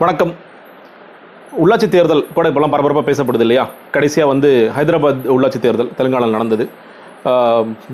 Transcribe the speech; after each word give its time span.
வணக்கம். 0.00 0.32
உள்ளாட்சி 1.60 1.86
தேர்தல் 1.92 2.22
கூட 2.36 2.46
இப்போலாம் 2.48 2.72
பரபரப்பாக 2.72 3.04
பேசப்படுது 3.06 3.44
இல்லையா? 3.44 3.62
கடைசியாக 3.94 4.30
வந்து 4.32 4.48
ஹைதராபாத் 4.76 5.22
உள்ளாட்சி 5.34 5.58
தேர்தல் 5.62 5.92
தெலுங்கானாவில் 5.98 6.36
நடந்தது. 6.36 6.64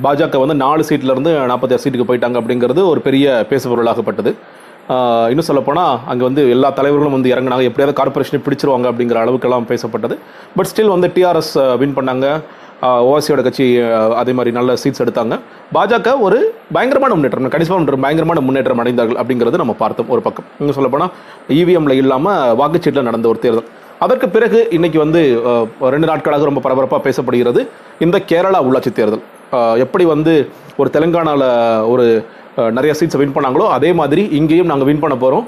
பாஜக 0.05 0.39
வந்து 0.45 0.57
நாலு 0.63 0.85
சீட்லேருந்து 0.89 1.33
நாற்பத்தாறு 1.51 1.83
சீட்டுக்கு 1.83 2.07
போயிட்டாங்க 2.09 2.41
அப்படிங்கிறது 2.41 2.81
ஒரு 2.93 3.03
பெரிய 3.07 3.27
பேசுபொருளாகப்பட்டது. 3.51 4.33
இன்னும் 5.33 5.49
சொல்லப்போனால் 5.51 6.01
அங்கே 6.13 6.27
வந்து 6.29 6.45
எல்லா 6.55 6.71
தலைவர்களும் 6.81 7.17
வந்து 7.17 7.33
இறங்குனாங்க. 7.35 7.69
எப்படியாவது 7.71 7.97
கார்பரேஷனை 8.01 8.41
பிடிச்சிருவாங்க 8.49 8.91
அப்படிங்கிற 8.93 9.21
அளவுக்கெல்லாம் 9.25 9.71
பேசப்பட்டது. 9.73 10.17
பட் 10.57 10.71
ஸ்டில் 10.73 10.93
வந்து 10.97 11.11
டிஆர்எஸ் 11.19 11.55
வின் 11.83 11.97
பண்ணாங்க. 12.01 12.27
ஓசியோட 13.13 13.41
கட்சி 13.47 13.65
அதே 14.21 14.33
மாதிரி 14.39 14.51
நல்ல 14.59 14.71
சீட்ஸ் 14.83 15.03
எடுத்தாங்க. 15.05 15.35
பாஜக 15.75 16.15
ஒரு 16.27 16.39
பயங்கரமான 16.77 17.13
முன்னேற்றம் 17.19 17.53
கணிசமான 17.55 17.99
பயங்கரமான 18.05 18.41
முன்னேற்றம் 18.49 18.83
அடைந்தார்கள் 18.83 19.21
அப்படிங்கிறது 19.23 19.61
நம்ம 19.63 19.75
பார்த்தோம் 19.83 20.11
ஒரு 20.15 20.23
பக்கம். 20.27 20.49
இன்னும் 20.61 20.77
சொல்லப்போனால் 20.79 21.13
இவிஎம்ல 21.61 21.97
இல்லாமல் 22.03 22.57
வாக்குச்சீட்டில் 22.61 23.09
நடந்த 23.09 23.29
ஒரு 23.33 23.41
தேர்தல். 23.45 23.69
அதற்கு 24.05 24.29
பிறகு 24.37 24.61
இன்னைக்கு 24.77 24.99
வந்து 25.05 25.21
ரெண்டு 25.95 26.11
நாட்களாக 26.11 26.49
ரொம்ப 26.51 26.63
பரபரப்பாக 26.67 27.03
பேசப்படுகிறது 27.07 27.61
இந்த 28.07 28.17
கேரளா 28.31 28.61
உள்ளாட்சி 28.69 28.93
தேர்தல். 29.01 29.25
எப்படி 29.85 30.05
வந்து 30.15 30.33
ஒரு 30.83 30.89
தெலுங்கானாவில் 30.95 31.49
ஒரு 31.95 32.05
நிறைய 32.77 32.93
சீட்ஸை 32.99 33.19
வின் 33.21 33.35
பண்ணாங்களோ 33.37 33.67
அதே 33.79 33.91
மாதிரி 33.99 34.23
இங்கேயும் 34.39 34.71
நாங்கள் 34.71 34.89
வின் 34.89 35.03
பண்ண 35.05 35.17
போகிறோம் 35.25 35.45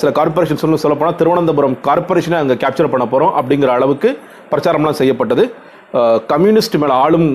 சில 0.00 0.08
கார்பரேஷன் 0.18 0.60
சொல்லணும் 0.60 0.82
சொல்ல 0.82 0.96
போனால் 1.00 1.18
திருவனந்தபுரம் 1.20 1.76
கார்பரேஷனை 1.86 2.38
அங்கே 2.44 2.56
கேப்சர் 2.62 2.94
பண்ண 2.94 3.04
போகிறோம் 3.12 3.34
அப்படிங்கிற 3.40 3.70
அளவுக்கு 3.78 4.08
பிரச்சாரம்லாம் 4.52 4.98
செய்யப்பட்டது. 5.00 5.44
கம்யூனிஸ்ட் 6.32 6.76
மேலே 6.82 6.92
ஆளும் 7.04 7.28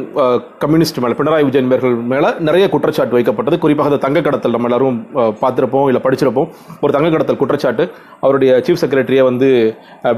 கம்யூனிஸ்ட் 0.63 0.99
மேலே 1.03 1.15
பினராயி 1.19 1.45
விஜயன் 1.47 1.69
மேர்கள் 1.71 1.95
மேலே 2.11 2.29
நிறைய 2.47 2.65
குற்றச்சாட்டு 2.73 3.17
வைக்கப்பட்டது. 3.17 3.57
குறிப்பாக 3.63 3.89
அந்த 3.89 4.01
தங்க 4.05 4.21
கடத்தல் 4.27 4.55
நம்ம 4.55 4.69
எல்லாரும் 4.69 4.99
பார்த்துருப்போம் 5.41 5.87
இல்லை 5.89 6.01
படிச்சிருப்போம். 6.05 6.47
ஒரு 6.83 6.91
தங்க 6.95 7.09
கடத்தல் 7.15 7.41
குற்றச்சாட்டு. 7.41 7.85
அவருடைய 8.21 8.51
சீஃப் 8.65 8.81
செக்ரட்டரியை 8.83 9.23
வந்து 9.29 9.49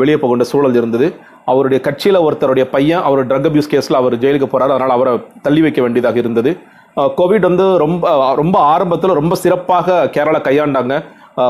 வெளியே 0.01 0.17
போகின்ற 0.23 0.47
சூழல் 0.51 0.79
இருந்தது. 0.81 1.09
அவருடைய 1.51 1.79
கட்சியில் 1.83 2.23
ஒருத்தருடைய 2.27 2.65
பையன் 2.75 3.05
அவர் 3.09 3.27
ட்ரக் 3.27 3.49
அபியூஸ் 3.49 3.71
கேஸில் 3.73 3.99
அவர் 4.01 4.15
ஜெயிலுக்கு 4.23 4.49
போறாரு. 4.53 4.73
அதனால் 4.77 4.95
அவரை 4.97 5.13
தள்ளி 5.41 5.61
வைக்க 5.61 5.81
வேண்டியதாக 5.81 6.17
இருந்தது. 6.23 6.53
கோவிட் 7.19 7.47
வந்து 7.49 7.65
ரொம்ப 7.77 8.33
ரொம்ப 8.35 8.57
ஆரம்பத்தில் 8.73 9.19
ரொம்ப 9.21 9.35
சிறப்பாக 9.43 10.09
கேரளா 10.15 10.39
கையாண்டாங்க. 10.47 10.95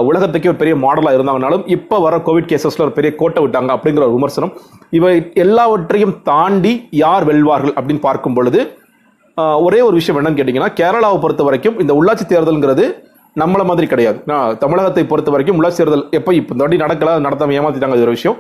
உலகத்துக்கே 0.10 0.50
ஒரு 0.52 0.60
பெரிய 0.62 0.76
மாடலாக 0.84 1.18
இருந்தாங்கனாலும் 1.18 1.64
இப்போ 1.76 1.98
வர 2.06 2.16
கோவிட் 2.28 2.50
கேசஸில் 2.52 2.84
ஒரு 2.86 2.94
பெரிய 2.98 3.12
கோட்டை 3.20 3.42
விட்டாங்க 3.44 3.70
அப்படிங்கிற 3.76 4.04
ஒரு 4.08 4.16
விமர்சனம். 4.18 4.52
இவை 4.98 5.14
எல்லாவற்றையும் 5.44 6.16
தாண்டி 6.30 6.74
யார் 7.04 7.26
வெல்வார்கள் 7.30 7.76
அப்படின்னு 7.78 8.04
பார்க்கும் 8.08 8.38
பொழுது 8.38 8.62
ஒரே 9.68 9.80
ஒரு 9.88 9.96
விஷயம் 10.00 10.18
என்னன்னு 10.20 10.40
கேட்டிங்கன்னா 10.40 10.72
கேரளாவை 10.80 11.18
பொறுத்த 11.24 11.44
வரைக்கும் 11.48 11.76
இந்த 11.84 11.94
உள்ளாட்சி 12.00 12.26
தேர்தலுங்கிறது 12.34 12.86
நம்மள 13.42 13.64
மாதிரி 13.70 13.88
கிடையாது. 13.94 14.20
நான் 14.30 14.58
தமிழகத்தை 14.62 15.04
பொறுத்த 15.10 15.32
வரைக்கும் 15.34 15.58
உள்ளாட்சி 15.60 15.80
தேர்தல் 15.82 16.06
எப்போ 16.20 16.32
இப்போ 16.40 16.54
இந்த 16.56 16.64
வாட்டி 16.64 16.84
நடக்கல 16.84 17.12
நடத்தாமல் 17.26 17.58
ஏமாற்றிட்டாங்க 17.58 17.98
இது 17.98 18.06
ஒரு 18.08 18.16
விஷயம். 18.18 18.38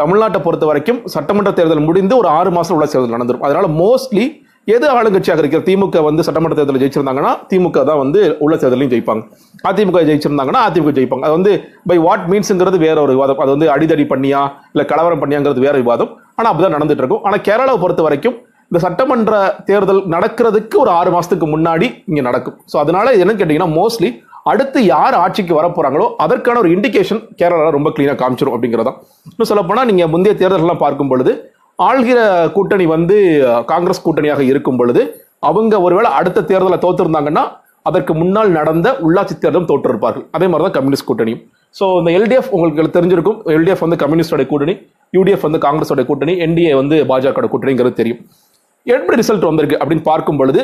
தமிழ்நாட்டை 0.00 0.40
பொறுத்த 0.46 0.64
வரைக்கும் 0.70 0.98
சட்டமன்ற 1.14 1.50
தேர்தல் 1.58 1.86
முடிந்து 1.88 2.14
ஒரு 2.20 2.28
ஆறு 2.38 2.50
மாதம் 2.56 2.74
உள்ளாட்சி 2.76 2.96
தேர்தல் 2.96 3.16
நடந்துரும். 3.16 3.44
அதனால் 3.46 3.68
மோஸ்ட்லி 3.80 4.24
எது 4.68 4.86
ஆளுங்கட்சியாக 4.96 5.40
இருக்கிற 5.42 5.60
திமுக 5.68 6.00
வந்து 6.06 6.22
சட்டமன்ற 6.26 6.56
தேர்தலில் 6.56 6.82
ஜெயிச்சிருந்தாங்கன்னா 6.82 7.30
திமுக 7.50 7.84
தான் 7.90 8.00
வந்து 8.02 8.20
உள்ள 8.44 8.54
தேர்தலையும் 8.62 8.92
ஜெயிப்பாங்க. 8.94 9.22
அதிமுக 9.68 10.02
ஜெயிச்சிருந்தாங்கன்னா 10.08 10.60
அதிமுக 10.68 10.92
ஜெயிப்பாங்க. 10.98 11.24
அது 11.28 11.34
வந்து 11.38 11.52
பை 11.90 11.96
வாட் 12.06 12.26
மீன்ஸுங்கிறது 12.32 12.78
வேற 12.86 12.96
ஒரு 13.04 13.12
விவாதம். 13.16 13.40
அது 13.44 13.50
வந்து 13.54 13.68
அடிதடி 13.74 14.04
பண்ணியா 14.12 14.42
இல்லை 14.74 14.84
கலவரம் 14.92 15.22
பண்ணியாங்கிறது 15.22 15.60
வேற 15.66 15.74
விவாதம். 15.82 16.10
ஆனால் 16.38 16.50
அப்படிதான் 16.50 16.76
நடந்துட்டு 16.76 17.04
இருக்கும் 17.04 17.22
ஆனால் 17.28 17.44
கேரளாவை 17.48 17.80
பொறுத்த 17.84 18.02
வரைக்கும் 18.06 18.36
இந்த 18.70 18.80
சட்டமன்ற 18.86 19.34
தேர்தல் 19.68 20.02
நடக்கிறதுக்கு 20.14 20.76
ஒரு 20.82 20.90
ஆறு 20.98 21.10
மாசத்துக்கு 21.14 21.46
முன்னாடி 21.54 21.86
இங்கே 22.10 22.24
நடக்கும். 22.28 22.56
ஸோ 22.72 22.76
அதனால 22.82 23.06
என்னன்னு 23.22 23.40
கேட்டீங்கன்னா 23.40 23.72
மோஸ்ட்லி 23.78 24.10
அடுத்து 24.50 24.80
யார் 24.94 25.14
ஆட்சிக்கு 25.22 25.54
வர 25.56 25.66
அதற்கான 26.26 26.58
ஒரு 26.62 26.70
இண்டிகேஷன் 26.74 27.22
கேரளா 27.40 27.70
ரொம்ப 27.76 27.90
கிளீனா 27.96 28.14
காமிச்சிடும் 28.20 28.54
அப்படிங்கிறதான். 28.56 28.98
இன்னும் 29.32 29.50
சொல்லப்போனால் 29.52 29.88
நீங்கள் 29.90 30.12
முந்தைய 30.14 30.34
தேர்தல்கள்லாம் 30.42 30.84
பார்க்கும் 30.84 31.10
பொழுது 31.12 31.34
ஆள்கிற 31.88 32.20
கூட்டணி 32.56 32.86
வந்து 32.94 33.16
காங்கிரஸ் 33.72 34.04
கூட்டணியாக 34.06 34.42
இருக்கும் 34.50 34.78
பொழுது 34.80 35.02
அவங்க 35.48 35.74
ஒருவேளை 35.86 36.08
அடுத்த 36.18 36.44
தேர்தலை 36.50 36.78
தோத்திருந்தாங்கன்னா 36.84 37.44
அதற்கு 37.88 38.12
முன்னால் 38.20 38.50
நடந்த 38.58 38.88
உள்ளாட்சி 39.06 39.34
தேர்தலும் 39.44 39.68
தோற்றிருப்பார்கள். 39.70 40.24
அதே 40.36 40.46
மாதிரி 40.50 40.64
தான் 40.66 40.76
கம்யூனிஸ்ட் 40.78 41.08
கூட்டணியும். 41.10 41.42
ஸோ 41.78 41.84
இந்த 42.00 42.10
எல்டிஎஃப் 42.18 42.50
உங்களுக்கு 42.56 42.96
தெரிஞ்சிருக்கும். 42.98 43.38
எல்டிஎஃப் 43.56 43.84
வந்து 43.84 43.98
கம்யூனிஸ்டோட 44.02 44.44
கூட்டணி 44.52 44.74
யூடிஎஃப் 45.16 45.46
வந்து 45.46 45.60
காங்கிரஸோட 45.66 46.02
கூட்டணி 46.10 46.34
என்டிஏ 46.46 46.72
வந்து 46.80 46.96
பாஜக 47.10 47.48
கூட்டணிங்கிறது 47.52 47.94
தெரியும். 48.00 48.20
எப்படி 48.86 49.16
ரிசல்ட் 49.20 49.48
வந்திருக்கு 49.50 49.78
அப்படின்னு 49.80 50.04
பார்க்கும் 50.10 50.38
பொழுது 50.40 50.60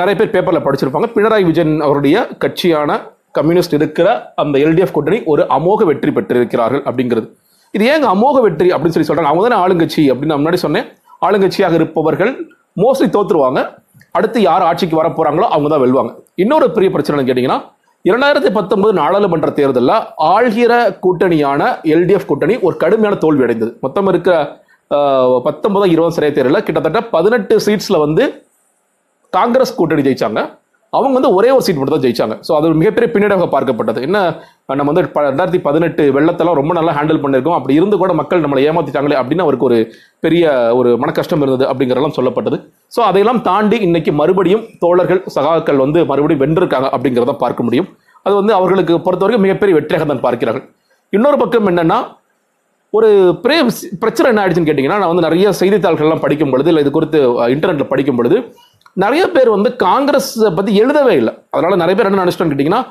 நிறைய 0.00 0.14
பேர் 0.18 0.32
பேப்பரில் 0.34 0.64
படிச்சிருப்பாங்க. 0.66 1.08
பினராயி 1.16 1.44
விஜயன் 1.48 1.74
அவருடைய 1.86 2.16
கட்சியான 2.44 2.98
கம்யூனிஸ்ட் 3.38 3.76
இருக்கிற 3.78 4.08
அந்த 4.42 4.56
எல்டிஎஃப் 4.66 4.94
கூட்டணி 4.96 5.18
ஒரு 5.32 5.42
அமோக 5.56 5.84
வெற்றி 5.90 6.12
பெற்றிருக்கிறார்கள் 6.18 6.84
அப்படிங்கிறது. 6.88 7.28
இது 7.74 7.84
ஏங்க 7.92 8.06
அமோக 8.14 8.40
வெற்றி 8.46 8.68
அப்படின்னு 8.74 8.96
சொல்லி 8.96 9.08
சொல்றாங்க. 9.08 9.32
அவங்க 9.32 9.42
தானே 9.46 9.58
ஆளுங்கட்சி 9.64 10.02
அப்படின்னு 10.10 10.32
நான் 10.32 10.42
முன்னாடி 10.42 10.60
சொன்னேன். 10.66 10.86
ஆளுங்கட்சியாக 11.26 11.74
இருப்பவர்கள் 11.78 12.32
மோஸ்ட்லி 12.82 13.08
தோத்துருவாங்க. 13.16 13.60
அடுத்து 14.16 14.38
யார் 14.48 14.66
ஆட்சிக்கு 14.68 14.98
வர 15.00 15.08
போறாங்களோ 15.16 15.46
அவங்க 15.54 15.68
தான் 15.72 15.82
வெல்வாங்க. 15.84 16.12
இன்னொரு 16.42 16.66
பெரிய 16.76 16.90
பிரச்சனை 16.94 17.24
கேட்டீங்கன்னா 17.30 17.58
இரண்டாயிரத்தி 18.08 18.50
பத்தொன்பது 18.56 18.92
நாடாளுமன்ற 18.98 19.48
தேர்தலில் 19.58 19.96
ஆள்கிற 20.32 20.72
கூட்டணியான 21.04 21.70
எல்டிஎஃப் 21.94 22.28
கூட்டணி 22.30 22.54
ஒரு 22.66 22.76
கடுமையான 22.82 23.16
தோல்வி 23.24 23.44
அடைந்தது. 23.46 23.72
மொத்தம் 23.84 24.08
இருக்கிற 24.12 24.34
பத்தொன்பதாம் 25.46 25.92
இருபது 25.94 26.16
சரியா 26.16 26.32
தேர்தலில் 26.36 26.64
கிட்டத்தட்ட 26.66 27.00
பதினெட்டு 27.14 27.54
சீட்ஸில் 27.66 28.02
வந்து 28.04 28.24
காங்கிரஸ் 29.36 29.76
கூட்டணி 29.78 30.04
ஜெயிச்சாங்க. 30.08 30.42
அவங்க 30.90 31.14
வந்து 31.14 31.34
ஒரே 31.34 31.50
ஒரு 31.50 31.62
சீட் 31.62 31.76
மட்டும் 31.76 32.00
தான் 32.00 32.04
ஜெயிச்சாங்க. 32.04 32.34
ஸோ 32.48 32.52
அது 32.56 32.66
ஒரு 32.66 32.74
மிகப்பெரிய 32.74 33.12
பின்னடைவாக 33.12 33.48
பார்க்கப்பட்டது. 33.54 34.00
என்ன 34.00 34.18
நம்ம 34.66 34.92
வந்து 34.92 35.08
ப- 35.08 35.20
ரெண்டாயிரத்தி 35.20 35.60
பதினெட்டு 35.60 36.12
வெள்ளத்தெல்லாம் 36.12 36.54
ரொம்ப 36.54 36.74
நல்லா 36.74 36.92
ஹேண்டில் 36.92 37.22
பண்ணியிருக்கோம். 37.22 37.54
அப்படி 37.54 37.74
இருந்து 37.74 37.96
கூட 37.96 38.12
மக்கள் 38.12 38.40
நம்மளை 38.40 38.62
ஏமாத்திட்டாங்களே 38.68 39.18
அப்படின்னு 39.20 39.38
அவருக்கு 39.38 39.64
ஒரு 39.64 39.78
பெரிய 40.20 40.74
ஒரு 40.74 40.96
மனக்கஷ்டம் 40.96 41.42
இருந்தது 41.42 41.64
அப்படிங்கிறதெல்லாம் 41.64 42.16
சொல்லப்பட்டது. 42.16 42.58
ஸோ 42.96 43.00
அதையெல்லாம் 43.00 43.42
தாண்டி 43.42 43.76
இன்னைக்கு 43.76 44.12
மறுபடியும் 44.12 44.64
தோழர்கள் 44.78 45.22
சகாக்கள் 45.34 45.76
வந்து 45.76 46.04
மறுபடியும் 46.04 46.42
வென்றிருக்காங்க 46.44 46.90
அப்படிங்கிறத 46.96 47.32
பார்க்க 47.32 47.62
முடியும். 47.62 47.88
அது 48.22 48.34
வந்து 48.34 48.54
அவர்களுக்கு 48.54 48.94
பொறுத்தவரைக்கும் 48.98 49.46
மிகப்பெரிய 49.48 49.80
வெற்றியாக 49.80 50.06
தான் 50.06 50.20
பார்க்கிறார்கள். 50.20 50.64
இன்னொரு 51.12 51.36
பக்கம் 51.36 51.66
என்னன்னா 51.66 51.98
ஒரு 52.90 53.08
பிரே 53.42 53.56
பிரச்சனை 54.00 54.26
என்ன 54.30 54.42
ஆயிடுச்சுன்னு 54.42 54.68
கேட்டிங்கன்னா 54.68 54.98
நான் 54.98 55.12
வந்து 55.12 55.22
நிறைய 55.22 55.52
செய்தித்தாள்கள்லாம் 55.60 56.20
படிக்கும் 56.20 56.50
பொழுது 56.50 56.68
இல்லை 56.68 56.82
இது 56.82 56.90
குறித்து 56.90 57.18
இன்டர்நெட்டில் 57.48 57.92
படிக்கும் 57.92 58.16
பொழுது 58.16 58.36
நிறைய 59.02 59.24
பேர் 59.34 59.50
வந்து 59.56 59.70
காங்கிரஸ் 59.86 60.30
பத்தி 60.58 60.72
எழுதவே 60.82 61.14
இல்லை. 61.20 61.32
அதனால 61.54 61.76
நிறைய 61.82 61.94
பேர் 61.96 62.08
என்ன 62.10 62.22
நினச்சிட்டோன்னு 62.24 62.54
கேட்டிங்கன்னா 62.54 62.82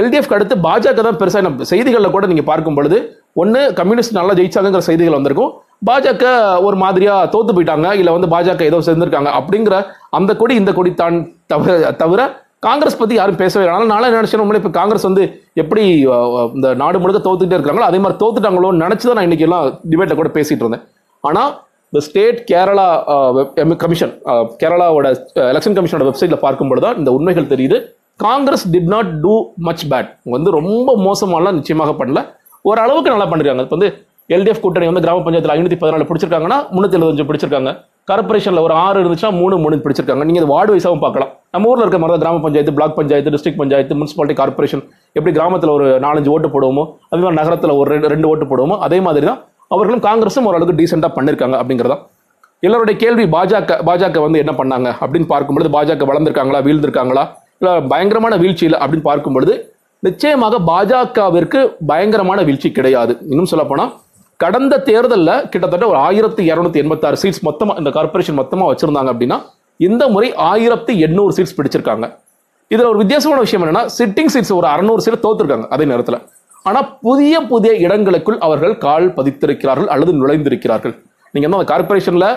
எல்டிஎஃப்க்கு 0.00 0.36
அடுத்து 0.36 0.56
பாஜக 0.66 1.02
தான் 1.06 1.18
பெருசாக 1.20 1.44
நம்ம 1.46 1.64
செய்திகளில் 1.70 2.14
கூட 2.16 2.26
நீங்கள் 2.30 2.48
பார்க்கும் 2.50 2.76
பொழுது 2.78 2.98
ஒன்று 3.42 3.60
கம்யூனிஸ்ட் 3.78 4.18
நல்லா 4.18 4.34
ஜெயிச்சாங்கங்கிற 4.38 4.82
செய்திகள் 4.88 5.16
வந்திருக்கும். 5.18 5.52
பாஜக 5.88 6.24
ஒரு 6.66 6.76
மாதிரியா 6.82 7.14
தோத்து 7.34 7.54
போயிட்டாங்க 7.56 7.88
இல்லை 8.00 8.12
வந்து 8.16 8.30
பாஜக 8.34 8.64
ஏதோ 8.70 8.78
சேர்ந்திருக்காங்க 8.88 9.30
அப்படிங்கிற 9.38 9.76
அந்த 10.18 10.30
கொடி 10.42 10.54
இந்த 10.60 10.72
கொடி 10.78 10.90
தான் 11.02 11.18
தவிர 11.52 11.92
தவிர 12.02 12.20
காங்கிரஸ் 12.66 12.98
பத்தி 13.00 13.14
யாரும் 13.18 13.40
பேசவே 13.42 13.62
இல்லை. 13.64 13.74
அதனால 13.76 13.90
நான் 14.04 14.18
நினைச்சேன் 14.18 14.60
இப்போ 14.60 14.72
காங்கிரஸ் 14.78 15.08
வந்து 15.08 15.24
எப்படி 15.62 15.82
இந்த 16.56 16.68
நாடு 16.82 17.00
முழுக்க 17.02 17.20
தோத்துக்கிட்டே 17.26 17.58
இருக்காங்களோ 17.58 17.88
அதே 17.90 18.00
மாதிரி 18.04 18.20
தோத்துட்டாங்களோன்னு 18.22 18.84
நினைச்சு 18.84 19.06
தான் 19.08 19.18
நான் 19.18 19.28
இன்னைக்கு 19.28 19.46
எல்லாம் 19.48 19.66
டிபேட்ல 19.92 20.16
கூட 20.20 20.30
பேசிட்டு 20.38 20.64
இருந்தேன். 20.64 20.84
ஆனா 21.24 21.42
த 21.96 22.00
ஸ்டேட் 22.06 22.38
கேரளா 22.50 22.86
கமிஷன் 23.82 24.12
கேரளாவோட 24.62 25.06
எலெக்ஷன் 25.52 25.76
கமிஷனோட 25.76 26.06
வெப்சைட்ல 26.08 26.38
பார்க்கும்போது 26.46 26.80
தான் 26.84 26.98
இந்த 27.00 27.10
உண்மைகள் 27.18 27.52
தெரியுது. 27.52 27.76
Congress 28.24 28.64
did 28.74 28.90
not 28.94 29.10
do 29.24 29.34
much 29.68 29.84
bad 29.90 30.10
வந்து 30.34 30.50
ரொம்ப 30.58 30.96
மோசமாலாம் 31.06 31.56
நிச்சயமாக 31.58 31.92
பண்ணல. 32.00 32.20
ஓரளவுக்கு 32.70 33.12
நல்லா 33.14 33.28
பண்ணிருக்காங்க. 33.30 33.64
இப்போ 33.66 33.76
வந்து 33.78 33.90
எல்டிஎஃப் 34.36 34.62
கூட்டணி 34.64 34.88
வந்து 34.90 35.02
கிராம 35.04 35.22
பஞ்சாயத்தில் 35.26 35.54
ஐநூத்தி 35.56 35.78
பதினாலு 35.82 36.08
பிடிச்சிருக்காங்கன்னா 36.08 36.58
முன்னூத்தி 36.74 36.96
எழுபத்தஞ்சு 36.98 37.26
பிடிச்சிருக்காங்க. 37.28 37.70
கார்பரேஷன்ல 38.10 38.60
ஒரு 38.66 38.74
ஆறு 38.84 38.98
இருந்துச்சுன்னா 39.02 39.32
மூணு 39.40 39.54
மூணு 39.64 39.82
பிடிச்சிருக்காங்க. 39.84 40.24
நீங்க 40.28 40.40
இது 40.40 40.50
வார்டு 40.54 40.72
வைஸாகவும் 40.74 41.04
பார்க்கலாம். 41.04 41.30
நம்ம 41.54 41.68
ஊர்ல 41.70 41.84
இருக்க 41.84 41.98
மாதிரி 42.00 42.14
தான் 42.14 42.22
கிராம 42.24 42.40
panchayat 42.46 42.74
block 42.78 42.96
panchayat 42.98 43.32
district 43.34 43.60
panchayat 43.62 43.96
municipality 44.00 44.36
corporation 44.40 44.82
எப்படி 45.16 45.32
கிராமத்தில் 45.38 45.72
ஒரு 45.76 45.86
நாலஞ்சு 46.06 46.30
ஓட்டு 46.34 46.48
போடுவோமோ 46.54 46.84
அதே 47.10 47.20
மாதிரி 47.22 47.38
நகரத்தில் 47.40 47.78
ஒரு 47.80 47.88
ரெண்டு 47.94 48.10
ரெண்டு 48.14 48.28
ஓட்டு 48.32 48.48
போடுவோமோ 48.50 48.76
அதே 48.88 48.98
மாதிரி 49.06 49.26
தான் 49.30 49.40
அவர்களும் 49.74 50.04
காங்கிரஸும் 50.08 50.46
ஓரளவுக்கு 50.50 50.78
டீசெண்டாக 50.80 51.12
பண்ணியிருக்காங்க 51.16 51.56
அப்படிங்கிறதா. 51.60 51.96
எல்லாருடைய 52.66 52.96
கேள்வி 53.02 53.24
பாஜக 53.34 53.72
பாஜக 53.88 54.20
வந்து 54.26 54.38
என்ன 54.42 54.52
பண்ணாங்க 54.60 54.88
அப்படின்னு 55.02 55.28
பார்க்கும்பொழுது 55.32 55.70
பாஜக 55.76 56.06
வளர்ந்துருக்காங்களா 56.10 56.60
வீழ்ந்திருக்காங்களா 56.66 57.24
இல்லை 57.60 57.72
பயங்கரமான 57.92 58.34
வீழ்ச்சி 58.42 58.64
இல்லை 58.68 58.78
அப்படின்னு 58.84 59.06
பார்க்கும்பொழுது 59.10 59.54
நிச்சயமாக 60.06 60.58
பாஜகவிற்கு 60.70 61.60
பயங்கரமான 61.90 62.42
வீழ்ச்சி 62.48 62.68
கிடையாது. 62.78 63.12
இன்னும் 63.32 63.50
சொல்லப்போனால் 63.52 63.92
கடந்த 64.42 64.74
தேர்தலில் 64.88 65.34
கிட்டத்தட்ட 65.52 65.84
ஒரு 65.92 65.98
ஆயிரத்தி 66.06 66.42
இரநூத்தி 66.50 66.80
எண்பத்தாறு 66.82 67.16
சீட்ஸ் 67.22 67.42
மொத்தமாக 67.46 67.80
இந்த 67.80 67.90
கார்பரேஷன் 67.96 68.38
மொத்தமாக 68.40 68.68
வச்சுருந்தாங்க 68.72 69.12
அப்படின்னா 69.14 69.38
இந்த 69.88 70.02
முறை 70.14 70.28
ஆயிரத்தி 70.50 70.92
எண்ணூறு 71.06 71.32
சீட்ஸ் 71.36 71.56
பிடிச்சிருக்காங்க. 71.58 72.06
இதில் 72.74 72.90
ஒரு 72.92 73.00
வித்தியாசமான 73.02 73.40
விஷயம் 73.46 73.62
என்னன்னா 73.64 73.84
சிட்டிங் 73.98 74.30
சீட்ஸ் 74.34 74.54
ஒரு 74.58 74.68
அறநூறு 74.74 75.02
சீட் 75.04 75.24
தோத்துருக்காங்க 75.26 75.66
அதே 75.74 75.84
நேரத்தில். 75.92 76.18
ஆனால் 76.68 76.86
புதிய 77.06 77.34
புதிய 77.50 77.72
இடங்களுக்குள் 77.86 78.38
அவர்கள் 78.46 78.74
கால் 78.86 79.08
பதித்திருக்கிறார்கள் 79.18 79.90
அல்லது 79.94 80.12
நுழைந்திருக்கிறார்கள். 80.20 80.94
நீங்கள் 81.34 81.48
வந்து 81.48 81.60
அந்த 81.60 81.68
கார்பரேஷனில் 81.72 82.30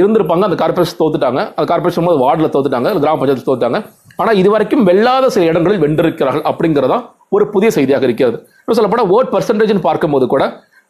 இருந்திருப்பாங்க 0.00 0.44
அந்த 0.48 0.58
கார்பரேஷன் 0.62 1.00
தோத்துட்டாங்க. 1.02 1.40
அந்த 1.56 1.66
கார்பரேஷன் 1.70 2.06
போது 2.08 2.18
வார்டில் 2.24 2.52
தோத்துட்டாங்க 2.54 2.92
கிராம 3.04 3.18
பஞ்சாயத்து 3.20 3.48
தோத்துட்டாங்க. 3.48 3.80
ஆனால் 4.20 4.38
இது 4.40 4.48
வரைக்கும் 4.54 4.84
வெல்லாத 4.88 5.26
சில 5.34 5.44
இடங்களில் 5.50 5.82
வென்றிருக்கிறார்கள் 5.84 6.44
அப்படிங்கிறதா 6.50 6.98
ஒரு 7.36 7.44
புதிய 7.54 7.68
செய்தியாக 7.76 8.04
இருக்கிறது. 8.08 8.36
இன்னும் 8.62 8.78
சொல்லப்போனால் 8.78 9.10
ஓட் 9.16 9.30
பர்சன்டேஜ்னு 9.34 9.84
பார்க்கும்போது 9.88 10.26
கூட 10.34 10.44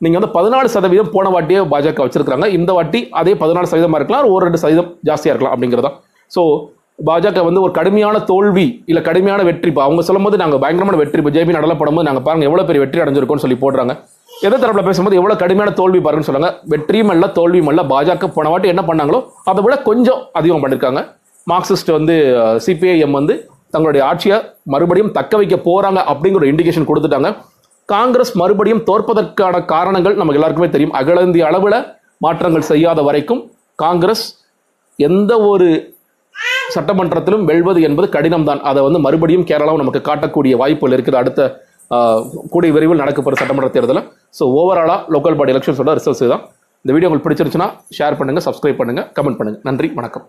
நீங்கள் 0.04 0.18
வந்து 0.20 0.32
பதினாலு 0.36 0.68
சதவீதம் 0.74 1.12
போன 1.14 1.30
வாட்டியே 1.34 1.60
பாஜக 1.72 2.02
வச்சுருக்காங்க 2.04 2.46
இந்த 2.58 2.70
வாட்டி 2.76 3.00
அதே 3.20 3.32
பதினாலு 3.42 3.70
சதவீதமாக 3.70 4.00
இருக்கலாம் 4.00 4.28
ஒரு 4.34 4.42
ரெண்டு 4.46 4.60
சதவீதம் 4.62 4.90
ஜாஸ்தியாக 5.08 5.32
இருக்கலாம் 5.34 5.54
அப்படிங்கிறதா. 5.54 5.90
ஸோ 6.30 6.42
பாஜக 7.06 7.42
வந்து 7.46 7.60
ஒரு 7.64 7.72
கடுமையான 7.78 8.16
தோல்வி 8.30 8.64
இல்லை 8.90 9.00
கடுமையான 9.08 9.40
வெற்றி. 9.48 9.68
இப்போ 9.72 9.82
அவங்க 9.86 10.02
சொல்லும்போது 10.06 10.36
நாங்கள் 10.42 10.60
பயங்கரமான 10.62 10.96
வெற்றி. 11.00 11.18
இப்போ 11.22 11.32
ஜேபி 11.36 11.52
நடல 11.56 11.74
படும்போது 11.80 12.06
நாங்கள் 12.08 12.24
பாருங்கள் 12.26 12.48
எவ்வளோ 12.48 12.64
பெரிய 12.68 12.80
வெற்றி 12.84 13.02
அடைஞ்சிருக்கோம்னு 13.02 13.44
சொல்லி 13.44 13.58
போடுறாங்க. 13.64 13.92
எதை 14.46 14.56
தரப்பில் 14.62 14.86
பேசும்போது 14.88 15.18
எவ்வளோ 15.20 15.34
கடுமையான 15.42 15.72
தோல்வி 15.80 16.00
பாருங்கன்னு 16.06 16.28
சொல்லுங்க 16.30 16.50
வெற்றியும் 16.72 17.12
அல்ல 17.14 17.26
தோல்வியும் 17.38 17.70
அல்ல. 17.72 17.82
பாஜக 17.92 18.28
போன 18.36 18.50
வாட்டி 18.52 18.72
என்ன 18.72 18.82
பண்ணாங்களோ 18.88 19.20
அதை 19.50 19.62
விட 19.66 19.76
கொஞ்சம் 19.88 20.22
அதிகம் 20.40 20.62
பண்ணியிருக்காங்க 20.64 21.02
மார்க்சிஸ்ட் 21.52 21.92
வந்து 21.98 22.16
சிபிஐஎம் 22.64 23.16
வந்து 23.18 23.36
தங்களுடைய 23.74 24.02
ஆட்சியை 24.08 24.36
மறுபடியும் 24.72 25.12
தக்க 25.18 25.36
வைக்க 25.40 25.56
போகிறாங்க 25.68 26.00
அப்படிங்கிற 26.12 26.40
ஒரு 26.42 26.50
இண்டிகேஷன் 26.52 26.88
கொடுத்துட்டாங்க. 26.90 27.30
காங்கிரஸ் 27.88 28.32
மறுபடியும் 28.40 28.82
தோற்பதற்கான 28.88 29.60
காரணங்கள் 29.74 30.18
நமக்கு 30.20 30.38
எல்லாருக்குமே 30.40 30.68
தெரியும். 30.74 30.94
அகில 31.00 31.22
இந்திய 31.28 31.44
அளவில் 31.50 31.78
மாற்றங்கள் 32.24 32.66
செய்யாத 32.70 33.02
வரைக்கும் 33.08 33.42
காங்கிரஸ் 33.84 34.24
எந்த 34.98 35.32
ஒரு 35.50 35.68
சட்டமன்றத்திலும் 36.74 37.44
வெல்வது 37.50 37.80
என்பது 37.88 38.08
கடினம்தான். 38.16 38.60
அதை 38.70 38.80
வந்து 38.86 39.00
மறுபடியும் 39.06 39.46
கேரளாவும் 39.50 39.82
நமக்கு 39.82 40.02
காட்டக்கூடிய 40.08 40.54
வாய்ப்புகள் 40.62 40.96
இருக்குது. 40.96 41.18
அடுத்த 41.22 41.40
கூடிய 42.54 42.70
விரைவில் 42.76 43.02
நடக்கப்போகிற 43.02 43.38
சட்டமன்ற 43.42 43.70
தேர்தலில். 43.76 44.06
ஸோ 44.38 44.44
ஓவராலாக 44.60 45.12
லோக்கல் 45.14 45.38
பாடி 45.40 45.54
எலெக்ஷன்ஸோட 45.54 45.92
ரிசல்ட்ஸ் 46.00 46.26
தான் 46.34 46.44
இந்த 46.84 46.92
வீடியோ 46.94 47.08
உங்களுக்கு 47.08 47.28
பிடிச்சிருச்சுன்னா 47.28 47.68
ஷேர் 47.98 48.18
பண்ணுங்கள் 48.20 48.46
சப்ஸ்கிரைப் 48.48 48.80
பண்ணுங்கள் 48.82 49.08
கமெண்ட் 49.18 49.40
பண்ணுங்கள் 49.40 49.64
நன்றி 49.70 49.90
வணக்கம். 49.98 50.26